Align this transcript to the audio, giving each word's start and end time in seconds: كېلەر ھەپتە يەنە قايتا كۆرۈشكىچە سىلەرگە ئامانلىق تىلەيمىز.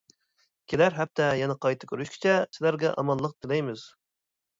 كېلەر 0.71 0.95
ھەپتە 0.99 1.27
يەنە 1.39 1.55
قايتا 1.65 1.89
كۆرۈشكىچە 1.91 2.33
سىلەرگە 2.59 2.95
ئامانلىق 3.03 3.37
تىلەيمىز. 3.45 3.85